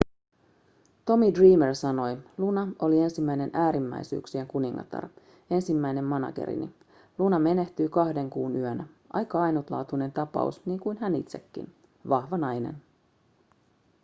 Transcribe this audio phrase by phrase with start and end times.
[1.05, 5.09] tommy dreamer sanoi luna oli ensimmäinen äärimmäisyyksien kuningatar
[5.49, 6.69] ensimmäinen managerini
[7.17, 11.75] luna menehtyi kahden kuun yönä aika ainutlaatuinen tapaus niin kuin hän itsekin
[12.09, 12.81] vahva nainen